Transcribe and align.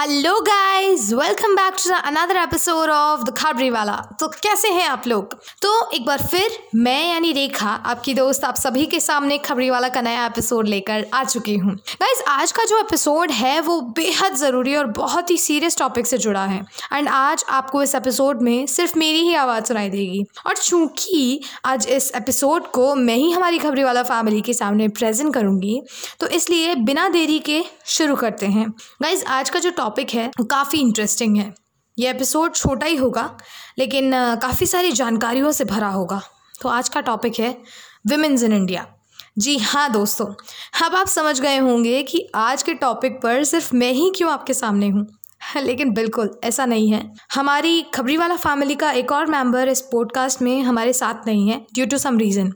Hello 0.00 0.40
guys 0.40 1.12
welcome 1.12 1.54
back 1.56 1.74
to 1.74 1.90
another 1.94 2.36
episode 2.36 2.90
of 2.90 3.22
the 3.22 3.34
Khabri 3.38 3.70
Wala 3.70 3.94
तो 4.20 4.28
कैसे 4.42 4.68
हैं 4.68 4.86
आप 4.88 5.06
लोग? 5.06 5.34
तो 5.62 5.90
एक 5.90 6.06
बार 6.06 6.22
फिर 6.22 6.56
मैं, 6.74 7.10
यानी 7.10 7.32
रेखा, 7.32 7.68
आपकी 7.68 8.14
दोस्त 8.14 8.44
आप 8.44 8.54
सभी 8.54 8.86
के 8.86 9.00
सामने 9.00 9.38
खबरी 9.38 9.68
वाला 9.70 9.88
का 9.88 10.00
नया 10.00 10.26
एपिसोड 10.26 10.68
लेकर 10.68 11.06
आ 11.14 11.24
चुकी 11.24 11.56
हूँ। 11.56 11.74
गाइस 11.74 12.22
आज 12.28 12.52
का 12.52 12.64
जो 12.64 12.78
एपिसोड 12.78 13.30
है, 13.30 13.60
वो 13.60 13.80
बेहद 13.80 14.34
ज़रूरी 14.34 14.76
और 14.76 14.86
बहुत 14.86 15.30
ही 15.30 15.36
सीरियस 15.36 15.76
टॉपिक 15.78 16.06
से 16.06 16.18
जुड़ा 16.18 16.44
है। 16.44 16.64
एंड 16.92 17.08
आज 17.08 17.44
आपको 17.48 17.82
इस 17.82 17.94
एपिसोड 17.94 18.42
में 18.42 18.66
सिर्फ़ 18.66 18.98
मेरी 18.98 19.20
ही 19.20 19.34
आवाज़ 19.34 19.64
सुनाई 19.64 19.88
देगी। 19.88 20.24
और 20.46 20.56
चूँकि 20.56 21.40
आज 21.64 21.86
इस 21.88 22.10
एपिसोड 22.14 22.70
को 22.70 22.94
मैं 22.94 23.16
ही 23.16 23.30
हमारी 23.30 23.58
खबरी 23.58 23.84
वाला 23.84 24.02
फैमिली 24.02 24.40
के 24.40 24.54
सामने 24.54 24.88
प्रेजेंट 24.88 25.34
करूँगी 25.34 25.80
तो 26.20 26.26
इसलिए 26.26 26.74
बिना 26.74 27.08
देरी 27.08 27.38
के 27.38 27.62
शुरू 27.86 28.16
करते 28.16 28.46
हैं। 28.46 28.68
गाइज़ 29.02 29.24
आज 29.24 29.50
का 29.50 29.58
जो 29.58 29.70
टॉपिक 29.70 29.88
है 30.10 30.26
वो 30.26 30.44
काफ़ी 30.44 30.78
इंटरेस्टिंग 30.80 31.36
है। 31.36 31.54
ये 31.98 32.10
एपिसोड 32.10 32.54
छोटा 32.54 32.86
ही 32.86 32.96
होगा, 32.96 33.36
लेकिन 33.78 34.12
काफ़ी 34.14 34.66
सारी 34.66 34.92
जानकारियों 34.92 35.52
से 35.52 35.64
भरा 35.64 35.88
होगा। 35.88 36.22
तो 36.60 36.68
आज 36.68 36.88
का 36.88 37.00
टॉपिक 37.00 37.38
है 37.40 37.58
विमेंस 38.06 38.42
इन 38.42 38.52
इंडिया 38.52 38.86
जी 39.38 39.58
हाँ 39.58 39.92
दोस्तों, 39.92 40.26
अब 40.86 40.94
आप 40.94 41.06
समझ 41.06 41.40
गए 41.40 41.58
होंगे 41.58 42.02
कि 42.02 42.30
आज 42.34 42.62
के 42.62 42.74
टॉपिक 42.74 43.22
पर 43.22 43.44
सिर्फ़ 43.44 43.76
मैं 43.76 43.92
ही 43.92 44.12
क्यों 44.16 44.30
आपके 44.30 44.54
सामने 44.54 44.88
हूँ। 44.88 45.06
लेकिन 45.56 45.90
बिल्कुल, 45.90 46.40
ऐसा 46.44 46.66
नहीं 46.66 46.92
है। 46.92 47.14
हमारी 47.34 47.82
खबरी 47.82 48.16
वाला 48.16 48.36
फैमिली 48.36 48.74
का 48.74 48.90
एक 48.92 49.12
और 49.12 49.26
मेंबर 49.26 49.68
इस 49.68 49.80
पॉडकास्ट 49.80 50.42
में 50.42 50.62
हमारे 50.62 50.92
साथ 50.92 51.26
नहीं 51.26 51.48
है 51.48 51.66
due 51.74 51.86
to 51.86 51.98
some 51.98 52.18
reason 52.18 52.52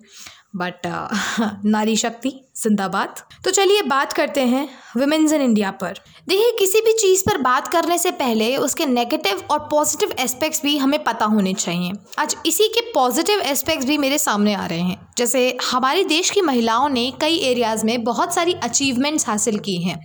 but 0.57 1.09
नारी 1.65 1.97
शक्ति, 1.97 2.41
जिंदाबाद। 2.63 3.15
तो 3.45 3.51
चलिए 3.51 3.83
बात 3.83 4.13
करते 4.13 4.41
हैं 4.41 4.69
वुमेन्स 4.97 5.33
इन 5.33 5.43
इंडिया 5.43 5.71
पर। 5.71 6.01
देखिए, 6.29 6.57
किसी 6.59 6.81
भी 6.81 6.93
चीज़ 6.93 7.23
पर 7.23 7.39
बात 7.39 7.69
करने 7.69 7.99
से 7.99 8.11
पहले 8.11 8.57
उसके 8.57 8.87
नेगेटिव 8.87 9.43
और 9.51 9.59
पॉजिटिव 9.59 10.13
एस्पेक्ट्स 10.19 10.63
भी 10.63 10.79
हमें 10.79 11.05
पता 11.05 11.25
होने 11.25 11.55
चाहिए। 11.55 11.93
आज 12.19 12.37
इसी 12.47 12.69
के 12.69 12.81
पॉजिटिव 12.81 13.41
एस्पेक्ट्स 13.41 13.87
भी 13.87 13.99
मेरे 13.99 14.19
सामने 14.19 14.55
आ 14.55 14.67
रहे 14.67 14.81
हैं। 14.81 15.04
जैसे 15.19 15.57
हमारे 15.71 16.05
देश 16.05 16.31
की 16.31 16.41
महिलाओं 16.41 16.89
ने 16.89 17.11
कई 17.21 17.39
एरियाज़ 17.41 17.85
में 17.87 18.05
बहुत 18.05 18.35
सारी 18.35 18.55
अचीवमेंट्स 18.63 19.27
हासिल 19.29 19.59
की 19.59 19.77
हैं। 19.83 19.99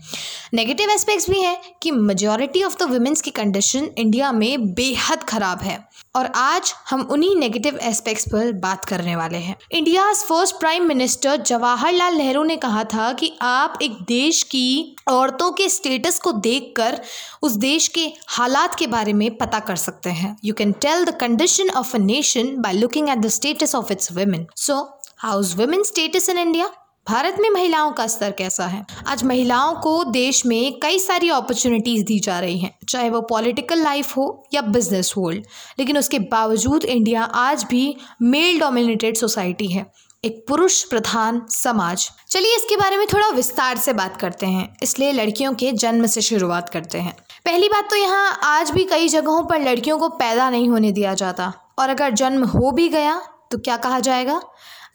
नेगेटिव 0.54 0.90
एस्पेक्ट्स 0.90 1.30
भी 1.30 1.42
हैं 1.42 1.58
कि 1.82 1.92
मेजॉरिटी 1.92 2.64
ऑफ़ 2.64 2.78
द 2.78 2.84
वुमेंस 2.84 3.22
की 3.22 3.32
कंडीशन 3.32 3.90
इंडिया 3.98 4.32
में 4.32 4.74
बेहद 4.74 5.24
ख़राब 5.24 5.62
है। 5.62 5.78
और 6.16 6.26
आज 6.36 6.74
हम 6.90 7.02
उन्हीं 7.12 7.36
नेगेटिव 7.36 7.78
एस्पेक्ट्स 7.78 8.26
पर 8.26 8.52
बात 8.52 8.86
करने 8.86 9.16
वाले 9.16 9.38
हैं। 9.38 9.56
India 9.72 10.12
first 10.14 10.56
prime 10.56 10.88
minister 10.88 11.36
Jawaharlal 11.38 12.16
Nehru 12.16 12.44
ने 12.44 12.56
कहा 12.58 12.84
था 12.84 13.12
कि 13.14 13.32
आप 13.42 13.78
एक 13.82 13.98
देश 14.08 14.42
की 14.44 14.96
औरतों 15.08 15.52
के 15.52 15.70
स्टेटस 15.70 16.20
को 16.20 16.32
देखकर 16.32 17.00
उस 17.44 17.52
देश 17.58 17.88
के 17.88 18.08
हालात 18.28 18.76
के 18.76 18.88
बारे 18.88 19.14
में 19.14 19.30
पता 19.38 19.60
कर 19.60 19.76
सकते 19.76 20.10
हैं। 20.10 20.36
You 20.46 20.54
can 20.54 20.72
tell 20.72 21.06
the 21.06 21.18
condition 21.20 21.70
of 21.70 21.96
a 21.96 22.00
nation 22.00 22.56
by 22.58 22.74
looking 22.74 23.10
at 23.10 23.18
the 23.18 23.28
status 23.30 23.76
of 23.76 23.92
its 23.92 24.12
women 24.12 24.46
so 24.58 24.80
how's 25.20 25.54
women 25.58 25.82
status 25.84 26.30
in 26.30 26.38
India? 26.38 26.66
Bharat 27.08 27.38
में 27.40 27.50
महिलाओं 27.50 27.92
का 27.92 28.06
स्तर 28.08 28.32
कैसा 28.32 28.66
है? 28.66 28.86
आज 29.08 29.24
महिलाओं 29.24 29.74
को 29.76 30.04
देश 30.04 30.46
में 30.46 30.80
कई 30.80 31.00
सारी 31.00 31.30
अपॉर्चुनिटीज़ 31.30 32.04
दी 32.04 32.20
जा 32.20 32.40
रही 32.40 32.60
हैं, 32.60 32.72
चाहे 32.90 33.10
वो 33.10 33.22
पॉलिटिकल 33.22 33.82
लाइफ 33.84 34.16
हो 34.18 34.44
या 34.54 34.62
बिज़नेस 34.62 35.14
वर्ल्ड 35.18 35.46
लेकिन 35.80 35.98
उसके 35.98 36.20
बावजूद 36.20 36.86
इंडिया 36.86 37.24
आज 37.24 37.64
भी 37.64 37.96
मेल 38.22 38.60
डोमिनेटेड 38.60 39.18
सोसाइटी 39.18 39.68
है, 39.68 39.86
एक 40.24 40.44
पुरुष 40.48 40.84
प्रधान 40.84 41.42
समाज। 41.52 42.10
चलिए 42.30 42.56
इसके 42.56 42.78
बारे 42.78 42.98
में 42.98 43.06
थोड़ा 43.08 43.28
विस्तार 43.30 43.78
से 43.78 43.94
बात 43.94 44.16
करते 44.18 44.46
हैं, 44.46 44.76
इसलिए 44.84 45.12
लड़कियों 45.14 45.54
के 45.54 45.72
जन्म 45.74 46.06
से 46.06 46.22
शुरुआत 46.22 46.70
करते 46.70 46.98
हैं। 46.98 47.16
पहली 47.46 47.70
बात 47.70 47.90
तो 47.90 47.96
यहाँ 47.96 48.40
आज 48.44 48.72
भी 48.72 48.86
कई 48.86 49.08
जगहों 49.08 49.44
पर 49.44 49.62
लड़कियों 49.62 49.98
को 50.00 50.10
पैदा 50.16 50.50
नहीं 50.50 50.70
होने 50.70 50.92
दिया 50.92 51.14
जाता, 51.16 51.52
और 51.80 51.90
अगर 51.90 52.14
जन्म 52.14 52.46
हो 52.46 52.72
भी 52.72 52.88
गया 52.90 53.22
तो 53.52 53.58
क्या 53.58 53.78
कहा 53.78 54.00
जाएगा? 54.00 54.42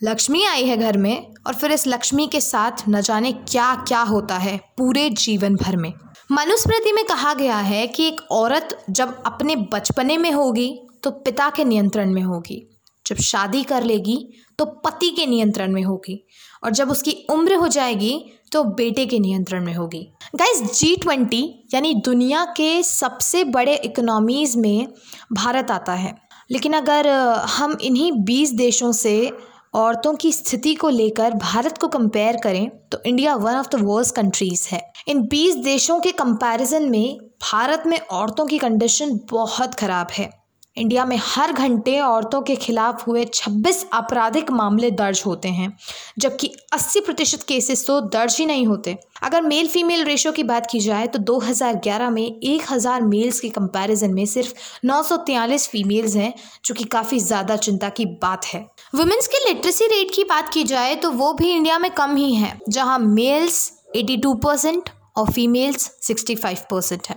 लक्ष्मी 0.02 0.44
आई 0.44 0.64
है 0.64 0.76
घर 0.76 0.96
में 0.98 1.34
और 1.46 1.54
फिर 1.54 1.72
इस 1.72 1.86
लक्ष्मी 1.86 2.26
के 2.26 2.40
साथ 2.40 2.88
न 2.88 3.00
जाने 3.00 3.32
क्या 3.32 3.74
क्या 3.88 4.00
होता 4.02 4.36
है 4.38 4.56
पूरे 4.78 5.08
जीवन 5.10 5.56
भर 5.56 5.76
में। 5.76 5.92
मनुस्मृति 6.32 6.92
में 6.92 7.04
कहा 7.04 7.34
गया 7.34 7.56
है 7.56 7.86
कि 7.86 8.06
एक 8.08 8.20
औरत 8.30 8.78
जब 8.90 9.22
अपने 9.26 9.56
बचपने 9.72 10.16
में 10.18 10.30
होगी 10.32 10.70
तो 11.02 11.10
पिता 11.10 11.48
के 11.50 11.64
नियंत्रण 11.64 12.12
में 12.12 12.22
होगी। 12.22 12.62
जब 13.06 13.16
शादी 13.16 13.62
कर 13.62 13.84
लेगी 13.84 14.16
तो 14.58 14.64
पति 14.64 15.10
के 15.10 15.26
नियंत्रण 15.26 15.72
में 15.72 15.82
होगी 15.82 16.24
और 16.64 16.70
जब 16.70 16.90
उसकी 16.90 17.12
उम्र 17.30 17.54
हो 17.54 17.68
जाएगी 17.68 18.14
तो 18.52 18.62
बेटे 18.64 19.06
के 19.06 19.18
नियंत्रण 19.18 19.64
में 19.64 19.74
होगी। 19.74 20.06
गाइस 20.36 20.62
जी 20.74 20.94
ट्वेंटी 20.96 21.42
यानी 21.74 21.94
दुनिया 21.94 22.44
के 22.56 22.82
सबसे 22.82 23.44
बड़े 23.44 23.74
इकोनॉमीज़ 23.76 24.58
में 24.58 24.86
भारत 25.32 25.70
आता 25.70 25.92
है। 25.92 26.14
लेकिन 26.50 26.72
अगर 26.72 27.08
हम 27.50 27.76
इन्हीं 27.82 28.12
बीस 28.24 28.52
देशों 28.52 28.92
से 28.92 29.32
औरतों 29.74 30.14
की 30.14 30.32
स्थिति 30.32 30.74
को 30.74 30.88
लेकर 30.88 31.34
भारत 31.34 31.78
को 31.78 31.88
कंपेयर 31.88 32.36
करें 32.36 32.68
तो 32.92 32.98
India 33.06 33.34
one 33.34 33.54
of 33.54 33.68
the 33.68 33.80
worst 33.80 34.14
countries 34.16 34.66
है। 34.72 34.82
इन 35.08 35.22
20 35.28 35.56
देशों 35.64 35.98
के 36.00 36.12
कंपैरिजन 36.12 36.88
में 36.90 37.18
भारत 37.42 37.82
में 37.86 37.98
औरतों 37.98 38.46
की 38.46 38.58
कंडीशन 38.58 39.18
बहुत 39.30 39.74
ख़राब 39.74 40.10
है। 40.12 40.30
इंडिया 40.76 41.04
में 41.04 41.16
हर 41.22 41.52
घंटे 41.52 41.98
औरतों 42.00 42.40
के 42.42 42.54
खिलाफ 42.56 43.06
हुए 43.06 43.24
26 43.26 43.84
आपराधिक 43.92 44.50
मामले 44.50 44.90
दर्ज 44.90 45.22
होते 45.26 45.48
हैं, 45.48 45.76
जबकि 46.18 46.50
80 46.72 47.00
प्रतिशत 47.00 47.42
केसेस 47.42 47.86
तो 47.86 48.00
दर्ज 48.02 48.36
ही 48.38 48.46
नहीं 48.46 48.66
होते। 48.66 48.96
अगर 49.22 49.42
मेल 49.42 49.68
फीमेल 49.68 50.04
रेशो 50.04 50.32
की 50.32 50.42
बात 50.44 50.66
की 50.70 50.80
जाए 50.80 51.06
तो 51.06 51.18
2011 51.20 52.10
में 52.10 52.40
1000 52.44 53.02
मेल्स 53.02 53.40
के 53.40 53.48
कंपैरिजन 53.50 54.14
में 54.14 54.24
सिर्फ़ 54.26 54.54
नौ 54.84 55.02
फीमेल्स 55.02 56.16
हैं, 56.16 56.32
जो 56.64 56.74
कि 56.74 56.84
काफ़ी 56.86 57.18
ज़्यादा 57.20 57.56
चिंता 57.58 57.88
की 57.90 58.06
बात 58.22 58.46
है। 58.46 58.66
वुमेंस 58.94 59.26
के 59.26 59.44
लिटरेसी 59.46 59.86
रेट 59.86 60.14
की 60.14 60.24
बात 60.24 60.52
की 60.54 60.64
जाए 60.64 60.94
तो 60.96 61.10
वो 61.12 61.32
भी 61.32 61.50
इंडिया 61.50 61.78
में 61.78 61.90
कम 61.92 62.16
ही 62.16 62.34
है, 62.34 62.58
जहाँ 62.68 62.98
मेल्स 62.98 63.70
82 63.96 64.34
परसेंट 64.36 64.90
और 65.16 65.30
फीमेल्स 65.32 65.90
65 66.02 66.64
परसेंट 66.70 67.08
है। 67.08 67.16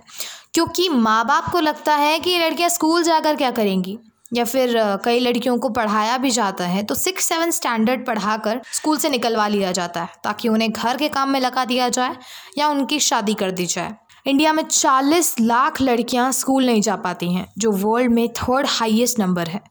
क्योंकि 0.57 0.87
माँ 0.89 1.25
बाप 1.25 1.49
को 1.51 1.59
लगता 1.59 1.95
है 1.95 2.17
कि 2.19 2.29
ये 2.29 2.37
लड़कियाँ 2.39 2.69
स्कूल 2.69 3.03
जाकर 3.03 3.35
क्या 3.35 3.49
करेंगी? 3.51 3.97
या 4.33 4.43
फिर 4.43 4.73
कई 5.05 5.19
लड़कियों 5.19 5.57
को 5.57 5.69
पढ़ाया 5.69 6.17
भी 6.17 6.31
जाता 6.31 6.65
है 6.65 6.83
तो 6.83 6.95
सिक्स, 6.95 7.25
सेवन 7.25 7.51
स्टैंडर्ड 7.51 8.05
पढ़ाकर 8.05 8.61
स्कूल 8.73 8.97
से 8.97 9.09
निकलवा 9.09 9.47
लिया 9.47 9.71
जाता 9.71 10.01
है, 10.01 10.09
ताकि 10.23 10.49
उन्हें 10.49 10.71
घर 10.71 10.97
के 10.97 11.09
काम 11.09 11.29
में 11.29 11.39
लगा 11.39 11.65
दिया 11.65 11.89
जाए 11.89 12.17
या 12.57 12.67
उनकी 12.67 12.99
शादी 12.99 13.33
कर 13.33 13.51
दी 13.51 13.65
जाए। 13.65 13.93
इंडिया 14.25 14.53
में 14.53 14.63
40 14.63 15.33
लाख 15.41 15.81
लड़कियाँ 15.81 16.31
स्कूल 16.31 16.65
नहीं 16.65 16.81
जा 16.81 16.95
पाती 16.95 17.33
हैं, 17.33 17.47
जो 17.57 17.71
वर्ल्ड 17.71 18.11
में 18.11 18.27
थर्ड 18.29 18.67
हाईएस्ट 18.69 19.19
नंबर 19.19 19.47
है, 19.47 19.61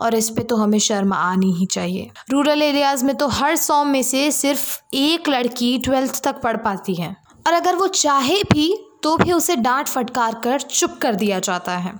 और 0.00 0.14
इस 0.14 0.30
पे 0.30 0.42
तो 0.42 0.56
हमें 0.56 0.78
शर्म 0.78 1.12
आनी 1.12 1.52
ही 1.52 1.66
चाहिए। 1.66 2.10
रूरल 2.30 2.62
एरियाज़ 2.62 3.04
में 3.04 3.14
तो 3.16 3.28
हर 3.28 3.56
सौ 3.56 3.84
में 3.84 4.02
से 4.02 4.30
सिर्फ़ 4.32 4.80
एक 4.94 5.28
लड़की 5.28 5.78
ट्वेल्थ 5.78 6.22
तक 6.24 6.40
पढ़ 6.40 6.56
पाती 6.56 6.94
है, 6.94 7.16
और 7.46 7.52
अगर 7.52 7.76
वो 7.76 7.86
चाहे 7.86 8.42
भी 8.42 8.74
तो 9.02 9.16
भी 9.16 9.32
उसे 9.32 9.56
डांट 9.56 9.86
फटकार 9.86 10.34
कर 10.34 10.60
चुप 10.60 10.98
कर 11.02 11.14
दिया 11.14 11.38
जाता 11.40 11.76
है। 11.76 11.92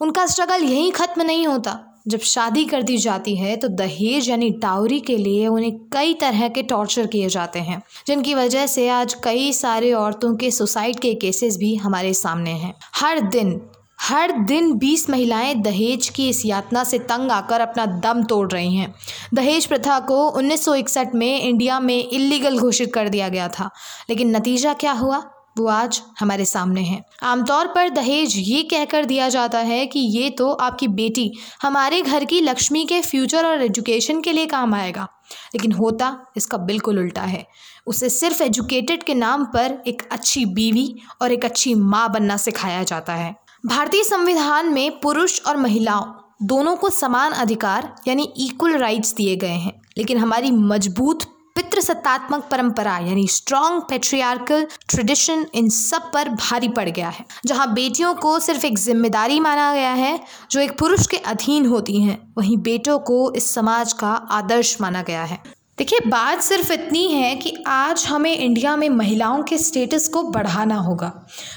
उनका 0.00 0.26
स्ट्रगल 0.26 0.62
यहीं 0.62 0.92
ख़त्म 0.92 1.22
नहीं 1.22 1.46
होता। 1.46 1.78
जब 2.08 2.20
शादी 2.20 2.64
कर 2.64 2.82
दी 2.82 2.96
जाती 2.98 3.34
है 3.36 3.56
तो 3.56 3.68
दहेज 3.68 4.28
यानी 4.28 4.48
डाउरी 4.50 5.00
के 5.00 5.16
लिए 5.16 5.46
उन्हें 5.46 5.72
कई 5.92 6.14
तरह 6.14 6.48
के 6.48 6.62
टॉर्चर 6.62 7.06
किए 7.06 7.28
जाते 7.28 7.58
हैं, 7.58 7.82
जिनकी 8.06 8.34
वजह 8.34 8.66
से 8.66 8.88
आज 8.88 9.14
कई 9.14 9.52
सारे 9.52 9.92
औरतों 9.92 10.34
के 10.36 10.50
सुसाइड 10.50 10.98
के 11.00 11.14
केसेस 11.14 11.56
भी 11.56 11.74
हमारे 11.76 12.12
सामने 12.14 12.50
हैं। 12.50 12.74
हर 12.94 13.20
दिन 13.20 13.60
हर 14.00 14.32
दिन 14.38 14.72
बीस 14.72 15.08
महिलाएँ 15.10 15.54
दहेज 15.54 16.08
की 16.08 16.28
इस 16.28 16.44
यातना 16.46 16.82
से 16.84 16.98
तंग 16.98 17.30
आकर 17.30 17.60
अपना 17.60 17.84
दम 17.86 18.22
तोड़ 18.22 18.50
रही 18.52 18.74
हैं। 18.76 18.94
दहेज 19.34 19.66
प्रथा 19.66 19.98
को 20.00 20.16
1961 20.30 21.14
में 21.14 21.40
इंडिया 21.40 21.78
में 21.80 22.08
इलीगल 22.08 22.58
घोषित 22.58 22.92
कर 22.94 23.08
दिया 23.08 23.28
गया 23.28 23.48
था। 23.48 23.70
लेकिन 24.10 24.36
नतीजा 24.36 24.72
क्या 24.74 24.92
हुआ? 24.92 25.22
वो 25.56 25.66
आज 25.68 26.00
हमारे 26.20 26.44
सामने 26.44 26.80
हैं। 26.80 27.02
आमतौर 27.22 27.66
पर 27.66 27.88
दहेज 27.90 28.34
ये 28.38 28.62
कहकर 28.64 29.04
दिया 29.04 29.28
जाता 29.28 29.58
है 29.60 29.84
कि 29.86 30.00
ये 30.00 30.30
तो 30.30 30.50
आपकी 30.52 30.88
बेटी 30.90 31.30
हमारे 31.62 32.00
घर 32.02 32.24
की 32.24 32.40
लक्ष्मी 32.40 32.84
के 32.84 33.00
फ्यूचर 33.02 33.46
और 33.46 33.62
एजुकेशन 33.62 34.20
के 34.20 34.32
लिए 34.32 34.46
काम 34.46 34.74
आएगा, 34.74 35.08
लेकिन 35.54 35.72
होता 35.72 36.16
इसका 36.36 36.58
बिल्कुल 36.60 36.98
उल्टा 36.98 37.22
है। 37.22 37.46
उसे 37.86 38.08
सिर्फ़ 38.10 38.42
एजुकेटेड 38.42 39.02
के 39.02 39.14
नाम 39.14 39.44
पर 39.46 39.82
एक 39.86 40.02
अच्छी 40.12 40.44
बीवी 40.46 40.94
और 41.22 41.32
एक 41.32 41.44
अच्छी 41.44 41.74
माँ 41.74 42.08
बनना 42.12 42.36
सिखाया 42.38 42.82
जाता 42.84 43.14
है। 43.14 43.34
भारतीय 43.64 44.04
संविधान 44.04 44.72
में 44.74 44.98
पुरुष 45.00 45.40
और 45.40 45.56
महिलाओं 45.56 46.12
दोनों 46.42 46.74
को 46.76 46.88
समान 46.90 47.32
अधिकार 47.32 47.94
यानी 48.08 48.22
इक्वल 48.38 48.76
राइट्स 48.76 49.14
दिए 49.14 49.36
गए 49.36 49.48
हैं, 49.48 49.72
लेकिन 49.98 50.18
हमारी 50.18 50.50
मज़बूत 50.50 51.24
पितृसत्तात्मक 51.56 52.48
परंपरा, 52.50 52.96
यानी 52.98 53.26
स्ट्रॉन्ग 53.28 53.82
पेट्रियार्कल 53.82 54.66
ट्रेडिशन 54.88 55.44
इन 55.54 55.68
सब 55.68 56.10
पर 56.14 56.28
भारी 56.28 56.68
पड़ 56.68 56.88
गया 56.88 57.08
है, 57.08 57.24
जहाँ 57.46 57.72
बेटियों 57.74 58.14
को 58.14 58.38
सिर्फ़ 58.38 58.66
एक 58.66 58.78
ज़िम्मेदारी 58.78 59.40
माना 59.40 59.72
गया 59.74 59.92
है, 59.92 60.18
जो 60.50 60.60
एक 60.60 60.78
पुरुष 60.78 61.06
के 61.06 61.16
अधीन 61.16 61.66
होती 61.66 62.02
हैं, 62.02 62.18
वहीं 62.38 62.56
बेटों 62.62 62.98
को 63.00 63.32
इस 63.32 63.54
समाज 63.54 63.92
का 63.92 64.12
आदर्श 64.32 64.76
माना 64.80 65.02
गया 65.02 65.24
है। 65.24 65.42
देखिए, 65.78 65.98
बात 66.06 66.40
सिर्फ़ 66.40 66.72
इतनी 66.72 67.06
है 67.08 67.34
कि 67.36 67.54
आज 67.66 68.04
हमें 68.06 68.36
इंडिया 68.36 68.74
में 68.76 68.88
महिलाओं 68.88 69.42
के 69.42 69.58
स्टेटस 69.58 70.08
को 70.08 70.22
बढ़ाना 70.22 70.76
होगा, 70.78 71.08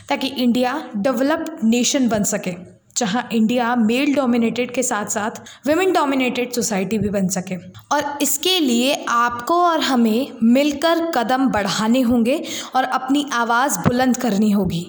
ताकि 0.10 0.28
इंडिया 0.28 0.82
डेवलप्ड 0.96 1.64
नेशन 1.64 2.08
बन 2.10 2.24
सके। 2.24 2.75
जहाँ 2.98 3.28
इंडिया 3.34 3.76
मेल 3.76 4.14
डोमिनेटेड 4.16 4.74
के 4.74 4.84
साथ 4.84 5.06
साथ 5.06 5.42
वेमेन 5.68 5.92
डोमिनेटेड 5.94 6.52
सोसाइटी 6.52 6.98
भी 6.98 7.10
बन 7.10 7.28
सके। 7.28 7.56
और 7.92 8.18
इसके 8.22 8.60
लिए 8.60 9.06
आपको 9.10 9.62
और 9.64 9.80
हमें 9.80 10.28
मिलकर 10.44 11.06
कदम 11.12 11.48
बढ़ाने 11.48 12.02
होंगे 12.02 12.44
और 12.76 12.84
अपनी 12.84 13.26
आवाज़ 13.34 13.80
बुलंद 13.80 14.18
करनी 14.18 14.52
होगी। 14.52 14.86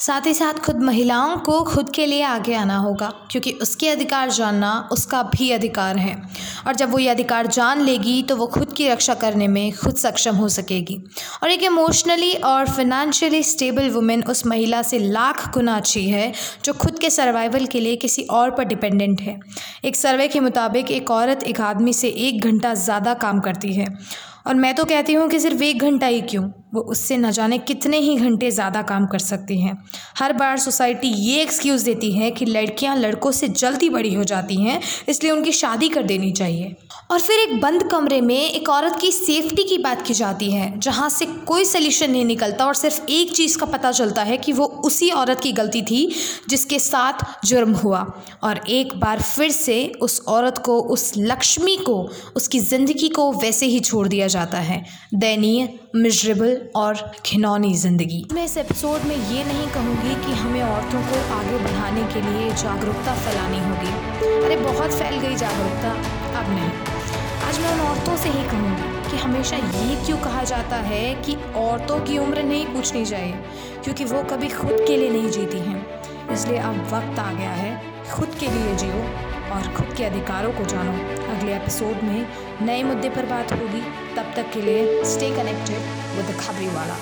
साथ 0.00 0.26
ही 0.26 0.32
साथ 0.34 0.58
खुद 0.60 0.80
महिलाओं 0.82 1.36
को 1.38 1.60
खुद 1.64 1.90
के 1.90 2.06
लिए 2.06 2.22
आगे 2.24 2.54
आना 2.54 2.76
होगा, 2.78 3.08
क्योंकि 3.30 3.52
उसके 3.62 3.88
अधिकार 3.88 4.30
जानना 4.30 4.88
उसका 4.92 5.22
भी 5.30 5.50
अधिकार 5.50 5.96
है। 5.98 6.14
और 6.66 6.74
जब 6.74 6.90
वो 6.90 6.98
ये 6.98 7.08
अधिकार 7.08 7.46
जान 7.48 7.80
लेगी 7.80 8.22
तो 8.22 8.36
वो 8.36 8.46
खुद 8.48 8.72
की 8.72 8.88
रक्षा 8.88 9.14
करने 9.16 9.48
में 9.48 9.72
खुद 9.74 9.96
सक्षम 9.96 10.36
हो 10.36 10.48
सकेगी। 10.50 10.96
और 11.42 11.50
एक 11.50 11.62
इमोशनली 11.62 12.32
और 12.34 12.68
फिनेंशियली 12.68 13.42
स्टेबल 13.44 13.90
वुमेन 13.90 14.24
उस 14.24 14.46
महिला 14.46 14.82
से 14.82 14.98
लाख 15.00 15.48
गुना 15.54 15.76
अच्छी 15.76 16.08
है, 16.08 16.32
जो 16.64 16.72
खुद 16.74 16.98
के 16.98 17.10
सर्वाइवल 17.10 17.66
के 17.66 17.80
लिए 17.80 17.96
किसी 17.98 18.22
और 18.22 18.50
पर 18.50 18.64
डिपेंडेंट 18.66 19.20
है। 19.20 19.38
एक 19.84 19.96
सर्वे 19.96 20.28
के 20.28 20.40
मुताबिक 20.40 20.90
एक 20.92 21.10
औरत 21.10 21.42
एक 21.44 21.60
आदमी 21.62 21.92
से 21.92 22.08
एक 22.08 22.42
घंटा 22.42 22.74
ज़्यादा 22.76 23.14
काम 23.16 23.40
करती 23.40 23.72
है। 23.74 23.86
और 24.46 24.54
मैं 24.54 24.74
तो 24.74 24.84
कहती 24.84 25.12
हूँ 25.12 25.28
कि 25.28 25.40
सिर्फ़ 25.40 25.62
एक 25.62 25.82
घंटा 25.82 26.06
ही 26.06 26.20
क्यों? 26.20 26.48
वो 26.74 26.80
उससे 26.82 27.16
न 27.16 27.30
जाने 27.30 27.56
कितने 27.58 27.98
ही 27.98 28.14
घंटे 28.16 28.50
ज़्यादा 28.50 28.80
काम 28.82 29.06
कर 29.06 29.18
सकती 29.18 29.58
हैं। 29.60 29.76
हर 30.18 30.32
बार 30.32 30.58
सोसाइटी 30.58 31.08
ये 31.08 31.40
एक्सक्यूज़ 31.42 31.84
देती 31.84 32.10
है 32.12 32.30
कि 32.30 32.44
लड़कियाँ 32.44 32.94
लड़कों 32.96 33.30
से 33.30 33.48
जल्दी 33.48 33.88
बड़ी 33.90 34.12
हो 34.14 34.24
जाती 34.24 34.56
हैं, 34.56 34.80
इसलिए 35.08 35.32
उनकी 35.32 35.52
शादी 35.52 35.88
कर 35.88 36.02
देनी 36.02 36.30
चाहिए। 36.32 36.74
और 37.10 37.20
फिर 37.20 37.38
एक 37.40 37.60
बंद 37.60 37.82
कमरे 37.82 38.20
में 38.20 38.34
एक 38.36 38.68
औरत 38.68 38.98
की 39.00 39.10
सेफ्टी 39.12 39.64
की 39.64 39.78
बात 39.78 40.02
की 40.02 40.14
जाती 40.14 40.50
है, 40.50 40.78
जहाँ 40.78 41.08
से 41.08 41.26
कोई 41.26 41.64
सल्यूशन 41.64 42.10
नहीं 42.10 42.24
निकलता 42.24 42.66
और 42.66 42.74
सिर्फ़ 42.74 43.10
एक 43.10 43.32
चीज़ 43.32 43.58
का 43.58 43.66
पता 43.66 43.92
चलता 43.92 44.22
है 44.22 44.36
कि 44.38 44.52
वो 44.52 44.66
उसी 44.84 45.10
औरत 45.12 45.40
की 45.40 45.52
गलती 45.52 45.82
थी 45.82 46.06
जिसके 46.48 46.78
साथ 46.78 47.46
जुर्म 47.46 47.72
हुआ। 47.74 48.00
और 48.44 48.60
एक 48.68 48.94
बार 49.00 49.22
फिर 49.22 49.50
से 49.50 49.92
उस 50.02 50.20
औरत 50.28 50.58
को, 50.58 50.78
उस 50.80 51.12
लक्ष्मी 51.16 51.76
को, 51.76 52.00
उसकी 52.36 52.60
ज़िंदगी 52.60 53.08
को 53.08 53.30
वैसे 53.32 53.66
ही 53.66 53.80
छोड़ 53.80 54.06
दिया 54.08 54.28
जाता 54.30 54.58
है। 54.58 54.84
दयनीय 55.14 55.68
मिजरेबल 55.96 56.68
और 56.76 57.12
घिनौनी 57.26 57.74
ज़िंदगी। 57.74 58.26
मैं 58.32 58.44
इस 58.44 58.56
एपिसोड 58.56 59.00
में 59.02 59.16
ये 59.16 59.44
नहीं 59.44 59.68
कहूँगी 59.68 60.26
कि 60.26 60.32
हमें 60.32 60.62
औरतों 60.62 61.02
को 61.02 61.34
आगे 61.34 61.58
बढ़ाने 61.58 62.02
के 62.14 62.20
लिए 62.20 62.52
जागरूकता 62.52 63.14
फैलानी 63.14 63.58
होगी। 63.58 63.92
अरे, 64.44 64.56
बहुत 64.56 64.90
फैल 64.90 65.18
गई 65.18 65.36
जागरूकता। 65.36 65.92
अब 66.40 66.50
नहीं। 66.50 66.70
आज 67.48 67.58
मैं 67.58 67.74
उन 67.74 67.80
औरतों 67.80 68.16
से 68.16 68.28
ही 68.28 68.44
कहूँगी 68.44 69.10
कि 69.10 69.16
हमेशा 69.16 69.56
ये 69.56 70.06
क्यों 70.06 70.18
कहा 70.18 70.44
जाता 70.44 70.76
है 70.76 71.14
कि 71.14 71.36
औरतों 71.56 72.00
की 72.00 72.18
उम्र 72.18 72.42
नहीं 72.42 72.66
पूछनी 72.66 73.04
चाहिए? 73.06 73.34
क्योंकि 73.84 74.04
वो 74.04 74.22
कभी 74.22 74.48
खुद 74.48 74.84
के 74.88 74.96
लिए 74.96 75.10
नहीं 75.10 75.30
जीती 75.30 75.58
हैं। 75.58 76.00
इसलिए 76.32 76.58
अब 76.58 76.74
वक्त 76.74 77.18
आ 77.18 77.32
गया 77.32 77.50
है, 77.50 77.82
खुद 78.12 78.28
के 78.40 78.46
लिए 78.46 78.74
जियो। 78.74 79.29
और 79.52 79.74
खुद 79.74 79.94
के 79.96 80.04
अधिकारों 80.04 80.52
को 80.52 80.64
जानो। 80.64 80.92
अगले 81.34 81.56
एपिसोड 81.56 82.02
में 82.02 82.26
नए 82.62 82.82
मुद्दे 82.82 83.10
पर 83.10 83.26
बात 83.26 83.52
होगी। 83.52 83.80
तब 84.16 84.32
तक 84.36 84.52
के 84.54 84.62
लिए 84.62 85.04
स्टे 85.04 85.30
कनेक्टेड 85.30 86.16
विद 86.16 86.36
खबरी 86.40 86.68
वाला 86.68 86.96